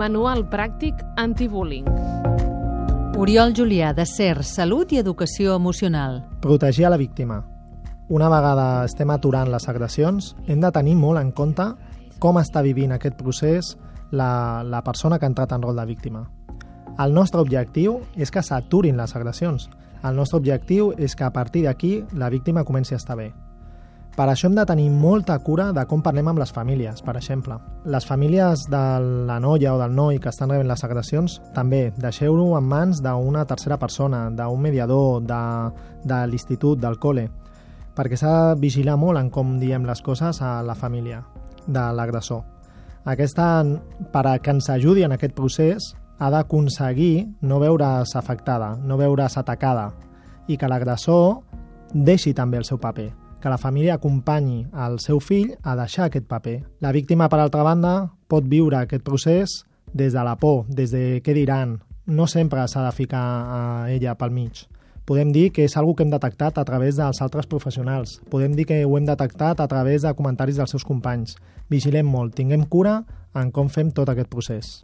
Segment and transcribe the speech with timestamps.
[0.00, 1.84] Manual pràctic antibullying.
[3.20, 6.22] Oriol Julià, de CER, Salut i Educació Emocional.
[6.40, 7.42] Protegir a la víctima.
[8.08, 11.66] Una vegada estem aturant les agressions, hem de tenir molt en compte
[12.16, 13.74] com està vivint aquest procés
[14.10, 16.24] la, la persona que ha entrat en rol de víctima.
[16.96, 19.68] El nostre objectiu és que s'aturin les agressions.
[20.00, 23.34] El nostre objectiu és que a partir d'aquí la víctima comenci a estar bé.
[24.16, 27.56] Per això hem de tenir molta cura de com parlem amb les famílies, per exemple.
[27.86, 28.82] Les famílies de
[29.28, 33.44] la noia o del noi que estan rebent les agressions, també deixeu-ho en mans d'una
[33.46, 35.42] tercera persona, d'un mediador, de,
[36.04, 37.28] de l'institut, del col·le,
[37.94, 41.22] perquè s'ha de vigilar molt en com diem les coses a la família
[41.66, 42.42] de l'agressor.
[43.06, 43.62] Aquesta,
[44.12, 49.38] per a que ens ajudi en aquest procés, ha d'aconseguir no veure's afectada, no veure's
[49.38, 49.88] atacada,
[50.50, 51.40] i que l'agressor
[51.94, 56.26] deixi també el seu paper que la família acompanyi el seu fill a deixar aquest
[56.28, 56.60] paper.
[56.80, 57.94] La víctima, per altra banda,
[58.28, 61.78] pot viure aquest procés des de la por, des de què diran.
[62.06, 64.66] No sempre s'ha de ficar a ella pel mig.
[65.10, 68.20] Podem dir que és algo que hem detectat a través dels altres professionals.
[68.30, 71.34] Podem dir que ho hem detectat a través de comentaris dels seus companys.
[71.70, 73.00] Vigilem molt, tinguem cura
[73.34, 74.78] en com fem tot aquest procés.